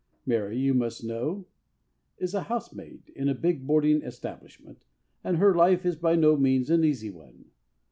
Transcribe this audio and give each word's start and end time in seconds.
Mary, 0.25 0.57
you 0.57 0.73
must 0.73 1.03
know, 1.03 1.45
is 2.17 2.33
a 2.33 2.41
housemaid 2.41 3.13
in 3.15 3.29
a 3.29 3.35
big 3.35 3.67
boarding 3.67 4.01
establishment, 4.01 4.83
and 5.23 5.37
her 5.37 5.53
life 5.53 5.85
is 5.85 5.95
by 5.95 6.15
no 6.15 6.35
means 6.35 6.71
an 6.71 6.83
easy 6.83 7.11
one. 7.11 7.51